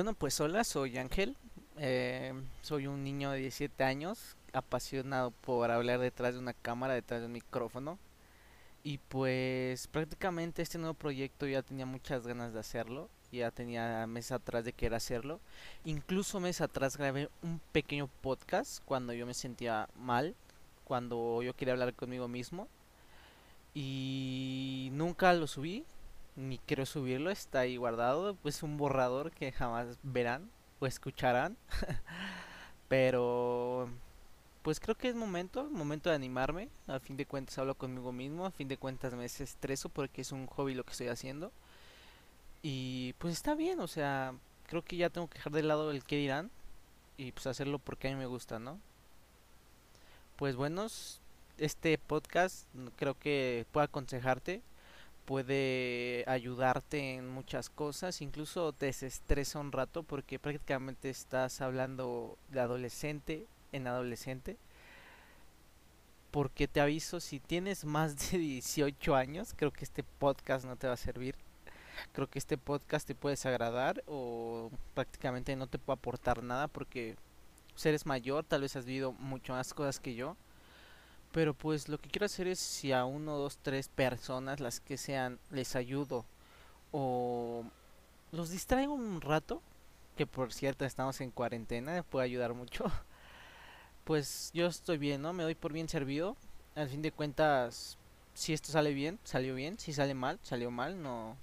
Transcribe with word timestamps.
Bueno, 0.00 0.14
pues 0.14 0.40
hola, 0.40 0.64
soy 0.64 0.96
Ángel. 0.96 1.36
Eh, 1.76 2.32
soy 2.62 2.86
un 2.86 3.04
niño 3.04 3.32
de 3.32 3.40
17 3.40 3.84
años, 3.84 4.34
apasionado 4.54 5.30
por 5.30 5.70
hablar 5.70 6.00
detrás 6.00 6.32
de 6.32 6.40
una 6.40 6.54
cámara, 6.54 6.94
detrás 6.94 7.20
de 7.20 7.26
un 7.26 7.32
micrófono. 7.32 7.98
Y 8.82 8.96
pues 8.96 9.88
prácticamente 9.88 10.62
este 10.62 10.78
nuevo 10.78 10.94
proyecto 10.94 11.46
ya 11.46 11.60
tenía 11.60 11.84
muchas 11.84 12.26
ganas 12.26 12.54
de 12.54 12.60
hacerlo. 12.60 13.10
Ya 13.30 13.50
tenía 13.50 14.06
meses 14.06 14.32
atrás 14.32 14.64
de 14.64 14.72
querer 14.72 14.94
hacerlo. 14.94 15.38
Incluso 15.84 16.40
meses 16.40 16.62
atrás 16.62 16.96
grabé 16.96 17.28
un 17.42 17.60
pequeño 17.70 18.08
podcast 18.22 18.82
cuando 18.86 19.12
yo 19.12 19.26
me 19.26 19.34
sentía 19.34 19.86
mal, 19.96 20.34
cuando 20.84 21.42
yo 21.42 21.52
quería 21.52 21.74
hablar 21.74 21.92
conmigo 21.92 22.26
mismo. 22.26 22.68
Y 23.74 24.88
nunca 24.92 25.34
lo 25.34 25.46
subí, 25.46 25.84
ni 26.40 26.58
quiero 26.58 26.86
subirlo, 26.86 27.30
está 27.30 27.60
ahí 27.60 27.76
guardado, 27.76 28.34
pues 28.36 28.62
un 28.62 28.76
borrador 28.76 29.30
que 29.30 29.52
jamás 29.52 29.98
verán 30.02 30.50
o 30.80 30.86
escucharán. 30.86 31.56
Pero 32.88 33.88
pues 34.62 34.80
creo 34.80 34.96
que 34.96 35.08
es 35.08 35.14
momento, 35.14 35.64
momento 35.70 36.10
de 36.10 36.16
animarme. 36.16 36.68
A 36.86 36.98
fin 36.98 37.16
de 37.16 37.26
cuentas 37.26 37.58
hablo 37.58 37.74
conmigo 37.74 38.12
mismo, 38.12 38.46
a 38.46 38.50
fin 38.50 38.68
de 38.68 38.76
cuentas 38.76 39.14
me 39.14 39.24
estreso 39.24 39.88
porque 39.88 40.22
es 40.22 40.32
un 40.32 40.46
hobby 40.46 40.74
lo 40.74 40.84
que 40.84 40.92
estoy 40.92 41.08
haciendo. 41.08 41.52
Y 42.62 43.14
pues 43.18 43.34
está 43.34 43.54
bien, 43.54 43.80
o 43.80 43.86
sea, 43.86 44.34
creo 44.66 44.82
que 44.82 44.96
ya 44.96 45.10
tengo 45.10 45.28
que 45.28 45.38
dejar 45.38 45.52
de 45.52 45.62
lado 45.62 45.90
el 45.90 46.04
que 46.04 46.16
dirán 46.16 46.50
y 47.16 47.32
pues 47.32 47.46
hacerlo 47.46 47.78
porque 47.78 48.08
a 48.08 48.10
mí 48.10 48.16
me 48.16 48.26
gusta, 48.26 48.58
¿no? 48.58 48.78
Pues 50.36 50.56
buenos, 50.56 51.20
este 51.58 51.96
podcast 51.98 52.66
creo 52.96 53.18
que 53.18 53.66
puede 53.72 53.84
aconsejarte 53.84 54.62
puede 55.30 56.24
ayudarte 56.26 57.14
en 57.14 57.28
muchas 57.28 57.70
cosas, 57.70 58.20
incluso 58.20 58.72
te 58.72 58.86
desestresa 58.86 59.60
un 59.60 59.70
rato 59.70 60.02
porque 60.02 60.40
prácticamente 60.40 61.08
estás 61.08 61.60
hablando 61.60 62.36
de 62.48 62.58
adolescente 62.58 63.46
en 63.70 63.86
adolescente. 63.86 64.56
Porque 66.32 66.66
te 66.66 66.80
aviso, 66.80 67.20
si 67.20 67.38
tienes 67.38 67.84
más 67.84 68.32
de 68.32 68.38
18 68.38 69.14
años, 69.14 69.54
creo 69.56 69.70
que 69.70 69.84
este 69.84 70.02
podcast 70.02 70.64
no 70.64 70.74
te 70.74 70.88
va 70.88 70.94
a 70.94 70.96
servir. 70.96 71.36
Creo 72.10 72.28
que 72.28 72.40
este 72.40 72.58
podcast 72.58 73.06
te 73.06 73.14
puede 73.14 73.34
desagradar 73.34 74.02
o 74.08 74.72
prácticamente 74.94 75.54
no 75.54 75.68
te 75.68 75.78
puede 75.78 75.94
aportar 75.94 76.42
nada 76.42 76.66
porque 76.66 77.14
eres 77.84 78.04
mayor, 78.04 78.44
tal 78.44 78.62
vez 78.62 78.74
has 78.74 78.84
vivido 78.84 79.12
mucho 79.12 79.52
más 79.52 79.74
cosas 79.74 80.00
que 80.00 80.16
yo 80.16 80.36
pero 81.32 81.54
pues 81.54 81.88
lo 81.88 81.98
que 81.98 82.08
quiero 82.08 82.26
hacer 82.26 82.46
es 82.48 82.58
si 82.58 82.92
a 82.92 83.04
uno, 83.04 83.36
dos, 83.36 83.58
tres 83.62 83.88
personas, 83.88 84.60
las 84.60 84.80
que 84.80 84.96
sean, 84.96 85.38
les 85.50 85.76
ayudo 85.76 86.24
o 86.92 87.64
los 88.32 88.50
distraigo 88.50 88.94
un 88.94 89.20
rato, 89.20 89.62
que 90.16 90.26
por 90.26 90.52
cierto 90.52 90.84
estamos 90.84 91.20
en 91.20 91.30
cuarentena, 91.30 92.02
puede 92.02 92.26
ayudar 92.26 92.54
mucho. 92.54 92.84
Pues 94.04 94.50
yo 94.54 94.66
estoy 94.66 94.98
bien, 94.98 95.22
¿no? 95.22 95.32
Me 95.32 95.44
doy 95.44 95.54
por 95.54 95.72
bien 95.72 95.88
servido. 95.88 96.36
Al 96.74 96.88
fin 96.88 97.00
de 97.00 97.12
cuentas, 97.12 97.96
si 98.34 98.52
esto 98.52 98.72
sale 98.72 98.92
bien, 98.92 99.20
salió 99.22 99.54
bien. 99.54 99.78
Si 99.78 99.92
sale 99.92 100.14
mal, 100.14 100.40
salió 100.42 100.70
mal. 100.72 101.00
No, 101.00 101.36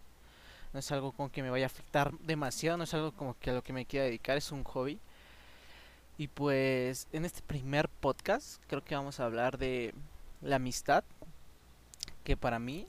no 0.73 0.80
es 0.80 0.91
algo 0.91 1.13
como 1.13 1.31
que 1.31 1.43
me 1.43 1.49
vaya 1.49 1.65
a 1.65 1.67
afectar 1.67 2.11
demasiado. 2.19 2.75
No 2.77 2.83
es 2.83 2.93
algo 2.93 3.13
como 3.13 3.38
que 3.39 3.52
a 3.52 3.53
lo 3.53 3.63
que 3.63 3.71
me 3.71 3.85
quiera 3.85 4.05
dedicar. 4.05 4.35
Es 4.35 4.52
un 4.52 4.65
hobby. 4.65 4.99
Y 6.18 6.30
pues 6.30 7.08
en 7.12 7.26
este 7.26 7.42
primer 7.44 7.90
podcast 7.90 8.62
creo 8.68 8.84
que 8.84 8.96
vamos 8.96 9.20
a 9.20 9.26
hablar 9.26 9.60
de 9.60 9.94
la 10.42 10.56
amistad, 10.56 11.04
que 12.23 12.36
para 12.36 12.58
mí 12.58 12.88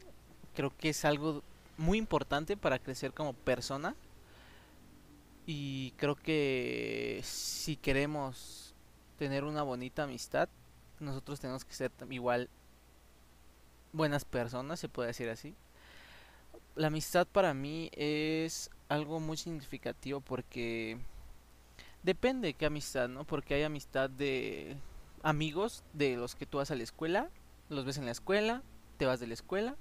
creo 0.54 0.74
que 0.76 0.88
es 0.88 1.04
algo 1.04 1.42
muy 1.76 1.98
importante 1.98 2.56
para 2.56 2.78
crecer 2.78 3.12
como 3.12 3.34
persona. 3.34 3.94
Y 5.46 5.92
creo 5.98 6.14
que 6.14 7.20
si 7.22 7.76
queremos 7.76 8.74
tener 9.18 9.44
una 9.44 9.62
bonita 9.62 10.04
amistad, 10.04 10.48
nosotros 10.98 11.38
tenemos 11.40 11.64
que 11.64 11.74
ser 11.74 11.92
igual 12.10 12.48
buenas 13.92 14.24
personas, 14.24 14.80
se 14.80 14.88
puede 14.88 15.08
decir 15.08 15.28
así. 15.28 15.54
La 16.76 16.86
amistad 16.86 17.26
para 17.26 17.52
mí 17.54 17.90
es 17.92 18.70
algo 18.88 19.20
muy 19.20 19.36
significativo 19.36 20.20
porque 20.20 20.98
Depende 22.08 22.48
de 22.48 22.54
qué 22.54 22.64
amistad, 22.64 23.06
¿no? 23.06 23.24
Porque 23.24 23.52
hay 23.52 23.64
amistad 23.64 24.08
de 24.08 24.78
amigos 25.22 25.84
de 25.92 26.16
los 26.16 26.36
que 26.36 26.46
tú 26.46 26.56
vas 26.56 26.70
a 26.70 26.74
la 26.74 26.82
escuela, 26.82 27.28
los 27.68 27.84
ves 27.84 27.98
en 27.98 28.06
la 28.06 28.12
escuela, 28.12 28.62
te 28.96 29.04
vas 29.04 29.20
de 29.20 29.26
la 29.26 29.34
escuela, 29.34 29.76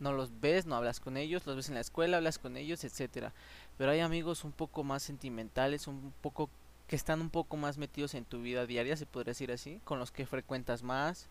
no 0.00 0.14
los 0.14 0.40
ves, 0.40 0.64
no 0.64 0.76
hablas 0.76 0.98
con 0.98 1.18
ellos, 1.18 1.44
los 1.44 1.56
ves 1.56 1.68
en 1.68 1.74
la 1.74 1.82
escuela, 1.82 2.16
hablas 2.16 2.38
con 2.38 2.56
ellos, 2.56 2.84
etcétera. 2.84 3.34
Pero 3.76 3.90
hay 3.90 4.00
amigos 4.00 4.44
un 4.44 4.52
poco 4.52 4.82
más 4.82 5.02
sentimentales, 5.02 5.88
un 5.88 6.14
poco 6.22 6.48
que 6.86 6.96
están 6.96 7.20
un 7.20 7.28
poco 7.28 7.58
más 7.58 7.76
metidos 7.76 8.14
en 8.14 8.24
tu 8.24 8.40
vida 8.40 8.64
diaria, 8.64 8.96
se 8.96 9.04
podría 9.04 9.32
decir 9.32 9.52
así, 9.52 9.78
con 9.84 9.98
los 9.98 10.10
que 10.10 10.24
frecuentas 10.24 10.82
más. 10.82 11.28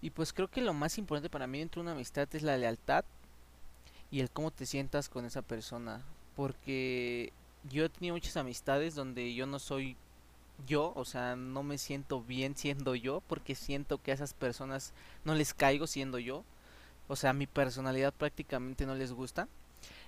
Y 0.00 0.10
pues 0.10 0.32
creo 0.32 0.46
que 0.46 0.60
lo 0.60 0.74
más 0.74 0.96
importante 0.96 1.28
para 1.28 1.48
mí 1.48 1.58
dentro 1.58 1.82
de 1.82 1.86
una 1.86 1.96
amistad 1.96 2.28
es 2.36 2.44
la 2.44 2.56
lealtad 2.56 3.04
y 4.12 4.20
el 4.20 4.30
cómo 4.30 4.52
te 4.52 4.64
sientas 4.64 5.08
con 5.08 5.24
esa 5.24 5.42
persona, 5.42 6.04
porque 6.36 7.32
yo 7.68 7.84
he 7.84 7.88
tenido 7.88 8.14
muchas 8.14 8.36
amistades 8.36 8.94
donde 8.94 9.34
yo 9.34 9.46
no 9.46 9.58
soy 9.58 9.96
yo, 10.66 10.92
o 10.94 11.04
sea, 11.04 11.36
no 11.36 11.62
me 11.62 11.78
siento 11.78 12.22
bien 12.22 12.56
siendo 12.56 12.94
yo 12.94 13.22
porque 13.26 13.54
siento 13.54 14.02
que 14.02 14.10
a 14.10 14.14
esas 14.14 14.34
personas 14.34 14.92
no 15.24 15.34
les 15.34 15.54
caigo 15.54 15.86
siendo 15.86 16.18
yo. 16.18 16.44
O 17.08 17.16
sea, 17.16 17.32
mi 17.32 17.46
personalidad 17.46 18.12
prácticamente 18.12 18.86
no 18.86 18.94
les 18.94 19.12
gusta. 19.12 19.48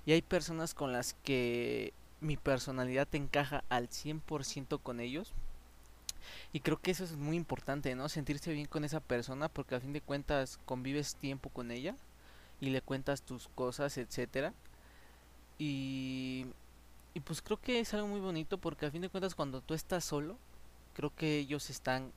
Y 0.07 0.13
hay 0.13 0.23
personas 0.23 0.75
con 0.75 0.93
las 0.93 1.15
que 1.25 1.93
mi 2.21 2.37
personalidad 2.37 3.09
encaja 3.13 3.65
al 3.69 3.89
100% 3.89 4.81
con 4.81 5.01
ellos. 5.01 5.33
Y 6.53 6.61
creo 6.61 6.81
que 6.81 6.93
eso 6.93 7.05
es 7.05 7.17
muy 7.17 7.37
importante, 7.37 7.95
¿no? 7.95 8.09
Sentirse 8.09 8.53
bien 8.53 8.67
con 8.67 8.85
esa 8.85 9.01
persona 9.01 9.49
porque 9.49 9.75
a 9.75 9.81
fin 9.81 9.93
de 9.93 10.01
cuentas 10.01 10.59
convives 10.65 11.17
tiempo 11.17 11.51
con 11.51 11.71
ella 11.71 11.97
y 12.61 12.71
le 12.71 12.81
cuentas 12.81 13.23
tus 13.23 13.49
cosas, 13.49 13.99
etcétera. 13.99 14.55
Y 15.59 16.47
y 17.15 17.21
pues 17.21 17.43
creo 17.43 17.61
que 17.61 17.81
es 17.81 17.93
algo 17.95 18.09
muy 18.09 18.21
bonito 18.21 18.59
porque 18.59 18.87
a 18.87 18.91
fin 18.91 19.03
de 19.03 19.09
cuentas 19.09 19.35
cuando 19.35 19.61
tú 19.61 19.75
estás 19.75 20.05
solo, 20.05 20.37
creo 20.95 21.13
que 21.15 21.39
ellos 21.39 21.71
están 21.71 22.13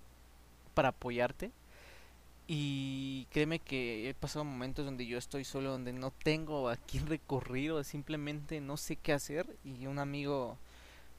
para 0.74 0.90
apoyarte. 0.90 1.52
Y 2.48 3.26
créeme 3.32 3.58
que 3.58 4.08
he 4.08 4.14
pasado 4.14 4.46
momentos 4.46 4.86
donde 4.86 5.08
yo 5.08 5.18
estoy 5.18 5.44
solo, 5.44 5.72
donde 5.72 5.94
no 5.94 6.12
tengo 6.12 6.70
a 6.70 6.76
quién 6.78 7.08
recurrir 7.08 7.72
o 7.72 7.84
simplemente 7.84 8.62
no 8.62 8.78
sé 8.78 8.98
qué 8.98 9.14
hacer 9.14 9.48
y 9.66 9.88
un 9.88 9.98
amigo 9.98 10.58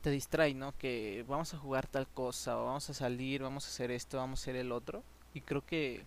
te 0.02 0.10
distrae, 0.10 0.54
¿no? 0.54 0.72
Que 0.78 1.24
vamos 1.28 1.52
a 1.52 1.58
jugar 1.58 1.88
tal 1.88 2.06
cosa, 2.06 2.56
o 2.58 2.66
vamos 2.66 2.88
a 2.90 2.94
salir, 2.94 3.42
vamos 3.42 3.66
a 3.66 3.68
hacer 3.68 3.90
esto, 3.90 4.18
vamos 4.18 4.40
a 4.40 4.42
hacer 4.42 4.56
el 4.56 4.70
otro. 4.70 5.02
Y 5.34 5.40
creo 5.40 5.66
que, 5.66 6.04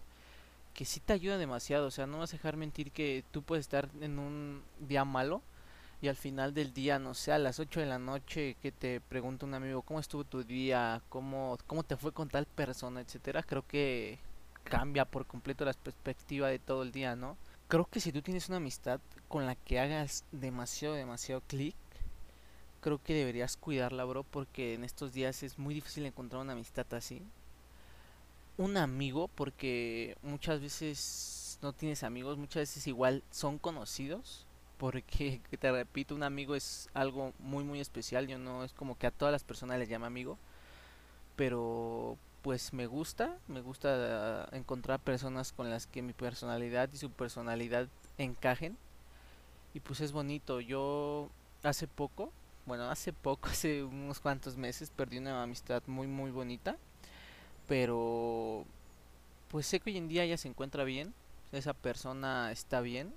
que 0.74 0.85
sí 0.85 1.02
te 1.02 1.13
ayuda 1.13 1.38
demasiado, 1.38 1.88
o 1.88 1.91
sea, 1.91 2.08
no 2.08 2.19
vas 2.19 2.34
a 2.34 2.38
dejar 2.38 2.56
mentir 2.56 2.91
que 2.91 3.25
tú 3.31 3.41
puedes 3.41 3.66
estar 3.66 3.90
en 4.00 4.19
un 4.19 4.63
día 4.79 5.03
malo 5.03 5.41
y 6.01 6.07
al 6.07 6.15
final 6.15 6.53
del 6.53 6.73
día, 6.73 6.97
no 6.97 7.13
sé, 7.13 7.31
a 7.33 7.39
las 7.39 7.59
8 7.59 7.81
de 7.81 7.85
la 7.85 7.99
noche 7.99 8.55
que 8.61 8.71
te 8.71 9.01
pregunta 9.01 9.45
un 9.45 9.53
amigo 9.53 9.81
cómo 9.81 9.99
estuvo 9.99 10.23
tu 10.23 10.43
día, 10.43 11.01
cómo, 11.09 11.57
cómo 11.67 11.83
te 11.83 11.97
fue 11.97 12.13
con 12.13 12.29
tal 12.29 12.45
persona, 12.45 13.01
etcétera, 13.01 13.43
creo 13.43 13.67
que 13.67 14.19
cambia 14.63 15.05
por 15.05 15.25
completo 15.25 15.65
la 15.65 15.73
perspectiva 15.73 16.47
de 16.47 16.59
todo 16.59 16.83
el 16.83 16.91
día, 16.91 17.15
¿no? 17.15 17.37
Creo 17.67 17.85
que 17.85 17.99
si 17.99 18.11
tú 18.11 18.21
tienes 18.21 18.47
una 18.47 18.57
amistad 18.57 19.01
con 19.27 19.45
la 19.45 19.55
que 19.55 19.79
hagas 19.79 20.23
demasiado, 20.31 20.95
demasiado 20.95 21.41
clic, 21.41 21.75
creo 22.81 23.03
que 23.03 23.13
deberías 23.13 23.57
cuidarla, 23.57 24.05
bro, 24.05 24.23
porque 24.23 24.75
en 24.75 24.85
estos 24.85 25.13
días 25.13 25.43
es 25.43 25.59
muy 25.59 25.73
difícil 25.73 26.05
encontrar 26.05 26.41
una 26.41 26.53
amistad 26.53 26.85
así. 26.93 27.21
Un 28.57 28.78
amigo, 28.78 29.28
porque 29.28 30.17
muchas 30.22 30.61
veces 30.61 31.59
no 31.61 31.73
tienes 31.73 32.03
amigos, 32.03 32.37
muchas 32.37 32.61
veces 32.61 32.87
igual 32.87 33.23
son 33.31 33.57
conocidos 33.57 34.47
porque 34.79 35.41
te 35.59 35.72
repito, 35.72 36.16
un 36.16 36.23
amigo 36.23 36.55
es 36.55 36.90
algo 36.93 37.34
muy 37.40 37.64
muy 37.66 37.81
especial, 37.81 38.28
yo 38.28 38.40
no 38.40 38.64
es 38.64 38.73
como 38.73 38.97
que 38.97 39.08
a 39.08 39.11
todas 39.11 39.31
las 39.34 39.43
personas 39.43 39.78
les 39.78 39.90
llama 39.90 40.08
amigo, 40.08 40.37
pero 41.35 42.17
pues 42.41 42.73
me 42.73 42.87
gusta, 42.87 43.37
me 43.49 43.59
gusta 43.61 44.47
encontrar 44.53 45.02
personas 45.02 45.52
con 45.52 45.70
las 45.70 45.85
que 45.85 46.02
mi 46.02 46.14
personalidad 46.14 46.90
y 46.93 46.97
su 46.97 47.11
personalidad 47.11 47.90
encajen 48.17 48.78
y 49.73 49.81
pues 49.81 49.99
es 49.99 50.14
bonito. 50.14 50.61
Yo 50.61 51.29
hace 51.64 51.87
poco, 51.87 52.31
bueno, 52.66 52.90
hace 52.90 53.11
poco, 53.11 53.49
hace 53.52 53.84
unos 53.84 54.22
cuantos 54.22 54.55
meses 54.55 54.91
perdí 54.91 55.17
una 55.17 55.43
amistad 55.43 55.84
muy 55.87 56.08
muy 56.08 56.31
bonita, 56.31 56.78
pero 57.67 58.66
pues 59.49 59.67
sé 59.67 59.81
que 59.81 59.91
hoy 59.91 59.97
en 59.97 60.08
día 60.08 60.23
ella 60.23 60.37
se 60.37 60.47
encuentra 60.47 60.85
bien, 60.85 61.14
esa 61.52 61.73
persona 61.73 62.52
está 62.53 62.79
bien 62.79 63.14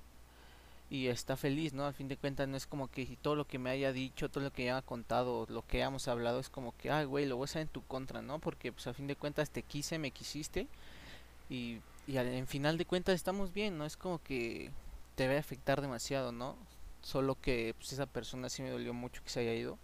y 0.92 1.08
está 1.08 1.38
feliz, 1.38 1.72
¿no? 1.72 1.86
Al 1.86 1.94
fin 1.94 2.06
de 2.08 2.18
cuentas 2.18 2.46
no 2.48 2.54
es 2.54 2.66
como 2.66 2.86
que 2.88 3.16
todo 3.22 3.34
lo 3.34 3.46
que 3.46 3.58
me 3.58 3.70
haya 3.70 3.94
dicho, 3.94 4.28
todo 4.28 4.44
lo 4.44 4.52
que 4.52 4.70
haya 4.70 4.82
contado, 4.82 5.46
lo 5.48 5.66
que 5.66 5.78
hayamos 5.78 6.06
hablado 6.06 6.38
es 6.38 6.50
como 6.50 6.76
que, 6.76 6.90
ay, 6.90 7.06
güey, 7.06 7.24
lo 7.24 7.36
voy 7.38 7.44
a 7.44 7.46
hacer 7.46 7.62
en 7.62 7.68
tu 7.68 7.82
contra, 7.86 8.20
¿no? 8.20 8.40
Porque 8.40 8.72
pues 8.72 8.86
a 8.86 8.92
fin 8.92 9.06
de 9.06 9.16
cuentas 9.16 9.48
te 9.48 9.62
quise, 9.62 9.98
me 9.98 10.10
quisiste 10.10 10.66
y, 11.48 11.78
y 12.06 12.18
al, 12.18 12.26
en 12.26 12.46
final 12.46 12.76
de 12.76 12.84
cuentas 12.84 13.14
estamos 13.14 13.54
bien, 13.54 13.78
¿no? 13.78 13.86
Es 13.86 13.96
como 13.96 14.22
que 14.22 14.70
te 15.14 15.26
va 15.26 15.32
a 15.32 15.38
afectar 15.38 15.80
demasiado, 15.80 16.30
¿no? 16.30 16.58
Solo 17.00 17.36
que 17.40 17.74
pues 17.78 17.94
esa 17.94 18.04
persona 18.04 18.50
sí 18.50 18.60
me 18.62 18.68
dolió 18.68 18.92
mucho 18.92 19.22
que 19.24 19.30
se 19.30 19.40
haya 19.40 19.54
ido 19.54 19.78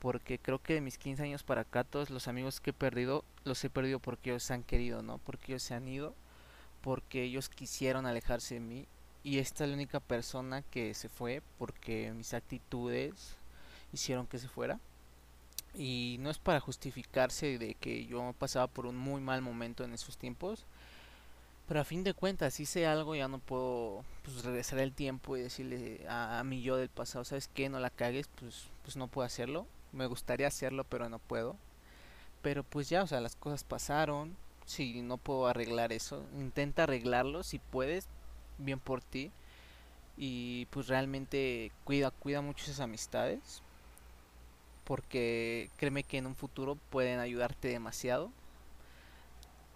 porque 0.00 0.40
creo 0.40 0.58
que 0.60 0.74
de 0.74 0.80
mis 0.80 0.98
15 0.98 1.22
años 1.22 1.44
para 1.44 1.60
acá 1.60 1.84
todos 1.84 2.10
los 2.10 2.26
amigos 2.26 2.60
que 2.60 2.70
he 2.70 2.72
perdido 2.72 3.24
los 3.44 3.62
he 3.62 3.70
perdido 3.70 4.00
porque 4.00 4.30
ellos 4.30 4.42
se 4.42 4.54
han 4.54 4.64
querido, 4.64 5.02
¿no? 5.02 5.18
Porque 5.18 5.52
ellos 5.52 5.62
se 5.62 5.74
han 5.74 5.86
ido, 5.86 6.16
porque 6.80 7.22
ellos 7.22 7.48
quisieron 7.48 8.06
alejarse 8.06 8.54
de 8.54 8.60
mí 8.60 8.88
y 9.24 9.38
esta 9.38 9.64
es 9.64 9.70
la 9.70 9.76
única 9.76 10.00
persona 10.00 10.62
que 10.62 10.94
se 10.94 11.08
fue 11.08 11.42
porque 11.58 12.12
mis 12.12 12.34
actitudes 12.34 13.36
hicieron 13.92 14.26
que 14.26 14.38
se 14.38 14.48
fuera. 14.48 14.80
Y 15.74 16.16
no 16.20 16.30
es 16.30 16.38
para 16.38 16.60
justificarse 16.60 17.58
de 17.58 17.74
que 17.74 18.04
yo 18.06 18.34
pasaba 18.38 18.66
por 18.66 18.86
un 18.86 18.96
muy 18.96 19.20
mal 19.20 19.40
momento 19.40 19.84
en 19.84 19.94
esos 19.94 20.18
tiempos, 20.18 20.66
pero 21.68 21.80
a 21.80 21.84
fin 21.84 22.04
de 22.04 22.12
cuentas, 22.12 22.60
hice 22.60 22.86
algo, 22.86 23.14
ya 23.14 23.28
no 23.28 23.38
puedo 23.38 24.04
pues, 24.24 24.44
regresar 24.44 24.78
el 24.80 24.92
tiempo 24.92 25.36
y 25.36 25.42
decirle 25.42 26.04
a, 26.08 26.38
a 26.40 26.44
mi 26.44 26.60
yo 26.60 26.76
del 26.76 26.90
pasado, 26.90 27.24
¿sabes 27.24 27.48
qué? 27.48 27.68
No 27.68 27.80
la 27.80 27.90
cagues, 27.90 28.28
pues, 28.38 28.66
pues 28.82 28.96
no 28.96 29.08
puedo 29.08 29.24
hacerlo. 29.24 29.66
Me 29.92 30.06
gustaría 30.06 30.48
hacerlo, 30.48 30.84
pero 30.84 31.08
no 31.08 31.18
puedo. 31.18 31.56
Pero 32.42 32.64
pues 32.64 32.88
ya, 32.90 33.02
o 33.02 33.06
sea, 33.06 33.20
las 33.20 33.36
cosas 33.36 33.64
pasaron. 33.64 34.36
Si 34.66 35.02
no 35.02 35.16
puedo 35.18 35.46
arreglar 35.46 35.92
eso, 35.92 36.24
intenta 36.38 36.82
arreglarlo 36.84 37.42
si 37.42 37.58
puedes, 37.58 38.06
bien 38.64 38.80
por 38.80 39.02
ti. 39.02 39.30
Y 40.16 40.66
pues 40.66 40.88
realmente 40.88 41.72
cuida, 41.84 42.10
cuida 42.10 42.40
mucho 42.40 42.64
esas 42.64 42.80
amistades. 42.80 43.62
Porque 44.84 45.70
créeme 45.76 46.02
que 46.02 46.18
en 46.18 46.26
un 46.26 46.34
futuro 46.34 46.76
pueden 46.90 47.20
ayudarte 47.20 47.68
demasiado 47.68 48.30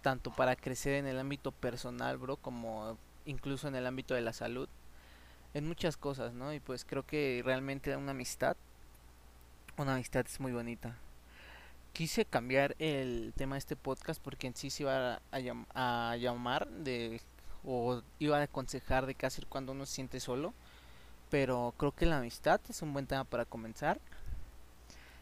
tanto 0.07 0.31
para 0.31 0.55
crecer 0.55 0.93
en 0.93 1.05
el 1.05 1.19
ámbito 1.19 1.51
personal, 1.51 2.17
bro, 2.17 2.37
como 2.37 2.97
incluso 3.25 3.67
en 3.67 3.75
el 3.75 3.85
ámbito 3.85 4.13
de 4.13 4.21
la 4.21 4.31
salud, 4.31 4.69
en 5.53 5.67
muchas 5.67 5.97
cosas, 5.97 6.33
¿no? 6.33 6.53
Y 6.53 6.61
pues 6.61 6.85
creo 6.85 7.05
que 7.05 7.41
realmente 7.43 7.93
una 7.95 8.11
amistad, 8.11 8.55
una 9.75 9.95
amistad 9.95 10.25
es 10.25 10.39
muy 10.39 10.53
bonita. 10.53 10.95
Quise 11.91 12.23
cambiar 12.23 12.75
el 12.79 13.33
tema 13.35 13.55
de 13.55 13.59
este 13.59 13.75
podcast 13.75 14.21
porque 14.21 14.47
en 14.47 14.55
sí 14.55 14.69
se 14.69 14.83
iba 14.83 15.15
a, 15.15 16.11
a 16.11 16.15
llamar 16.15 16.69
de 16.69 17.19
o 17.67 18.01
iba 18.17 18.39
a 18.39 18.43
aconsejar 18.43 19.05
de 19.05 19.13
qué 19.13 19.27
hacer 19.27 19.45
cuando 19.45 19.73
uno 19.73 19.85
se 19.85 19.95
siente 19.95 20.19
solo, 20.19 20.53
pero 21.29 21.73
creo 21.77 21.91
que 21.91 22.05
la 22.07 22.17
amistad 22.17 22.59
es 22.69 22.81
un 22.81 22.93
buen 22.93 23.05
tema 23.05 23.25
para 23.25 23.45
comenzar. 23.45 23.99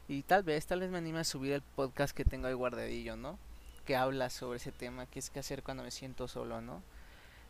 Y 0.07 0.21
tal 0.23 0.43
vez, 0.43 0.67
tal 0.67 0.79
vez 0.79 0.91
me 0.91 0.99
anime 0.99 1.19
a 1.19 1.23
subir 1.23 1.53
el 1.53 1.61
podcast 1.61 2.15
que 2.15 2.23
tengo 2.23 2.47
ahí 2.47 2.53
guardadillo, 2.53 3.17
¿no? 3.17 3.37
que 3.85 3.95
habla 3.95 4.29
sobre 4.29 4.57
ese 4.57 4.71
tema, 4.71 5.05
que 5.05 5.19
es 5.19 5.29
que 5.29 5.39
hacer 5.39 5.63
cuando 5.63 5.83
me 5.83 5.91
siento 5.91 6.27
solo, 6.27 6.59
¿no? 6.59 6.81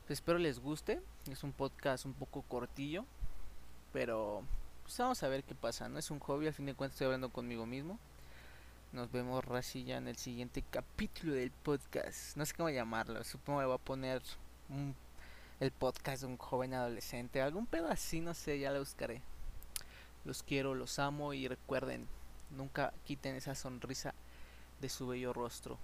Pues 0.05 0.19
espero 0.19 0.37
les 0.37 0.59
guste, 0.59 1.01
es 1.31 1.43
un 1.43 1.53
podcast 1.53 2.05
un 2.05 2.13
poco 2.13 2.43
cortillo, 2.43 3.05
pero 3.93 4.43
pues 4.83 4.97
vamos 4.99 5.23
a 5.23 5.29
ver 5.29 5.43
qué 5.43 5.55
pasa, 5.55 5.89
¿no? 5.89 5.97
Es 5.97 6.11
un 6.11 6.19
hobby, 6.19 6.47
al 6.47 6.53
fin 6.53 6.67
de 6.67 6.75
cuentas 6.75 6.95
estoy 6.95 7.05
hablando 7.05 7.29
conmigo 7.29 7.65
mismo. 7.65 7.97
Nos 8.91 9.11
vemos 9.11 9.43
ya 9.73 9.97
en 9.97 10.07
el 10.07 10.15
siguiente 10.15 10.63
capítulo 10.69 11.33
del 11.33 11.51
podcast. 11.51 12.37
No 12.37 12.45
sé 12.45 12.53
cómo 12.53 12.69
llamarlo, 12.69 13.23
supongo 13.23 13.61
que 13.61 13.65
voy 13.65 13.75
a 13.75 13.79
poner 13.79 14.21
el 15.59 15.71
podcast 15.71 16.21
de 16.21 16.27
un 16.27 16.37
joven 16.37 16.73
adolescente, 16.73 17.41
algún 17.41 17.65
pedo 17.65 17.89
así, 17.89 18.19
no 18.19 18.33
sé, 18.33 18.59
ya 18.59 18.71
lo 18.71 18.79
buscaré. 18.79 19.21
Los 20.23 20.43
quiero, 20.43 20.75
los 20.75 20.99
amo 20.99 21.33
y 21.33 21.47
recuerden, 21.47 22.07
nunca 22.51 22.93
quiten 23.05 23.35
esa 23.35 23.55
sonrisa 23.55 24.13
de 24.81 24.89
su 24.89 25.07
bello 25.07 25.33
rostro. 25.33 25.77